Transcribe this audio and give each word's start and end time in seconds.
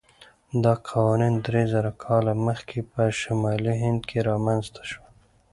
دا 0.63 0.73
قوانین 0.87 1.33
درېزره 1.45 1.91
کاله 2.03 2.33
مخکې 2.47 2.79
په 2.91 3.01
شمالي 3.19 3.73
هند 3.83 4.01
کې 4.09 4.17
رامنځته 4.29 4.81
شول. 4.89 5.09